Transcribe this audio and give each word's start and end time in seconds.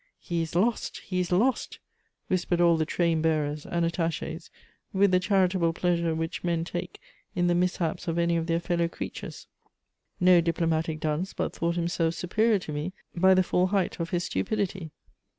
"He 0.19 0.41
is 0.41 0.55
lost! 0.55 0.97
he 1.05 1.19
is 1.19 1.31
lost!" 1.31 1.77
whispered 2.27 2.59
all 2.59 2.75
the 2.75 2.87
train 2.87 3.21
bearers 3.21 3.67
and 3.67 3.85
attachés, 3.85 4.49
with 4.93 5.11
the 5.11 5.19
charitable 5.19 5.73
pleasure 5.73 6.15
which 6.15 6.43
men 6.43 6.63
take 6.63 6.99
in 7.35 7.45
the 7.45 7.53
mishaps 7.53 8.07
of 8.07 8.17
any 8.17 8.35
of 8.35 8.47
their 8.47 8.59
fellow 8.59 8.87
creatures. 8.87 9.45
No 10.19 10.41
diplomatic 10.41 11.01
dunce 11.01 11.33
but 11.33 11.53
thought 11.53 11.75
himself 11.75 12.15
superior 12.15 12.57
to 12.57 12.71
me 12.73 12.93
by 13.15 13.35
the 13.35 13.43
full 13.43 13.67
height 13.67 13.99
of 13.99 14.09
his 14.09 14.23
stupidity. 14.23 14.89